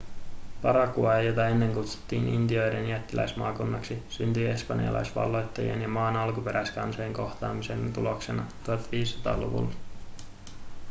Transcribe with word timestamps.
paraguay 0.61 1.23
jota 1.25 1.47
ennen 1.47 1.71
kutsuttiin 1.73 2.27
intioiden 2.27 2.89
jättiläismaakunnaksi 2.89 4.03
syntyi 4.09 4.47
espanjalaisvalloittajien 4.47 5.81
ja 5.81 5.87
maan 5.87 6.15
alkuperäiskansojen 6.17 7.13
kohtaamisen 7.13 7.93
tuloksena 7.93 8.43
1500-luvulla 8.65 9.73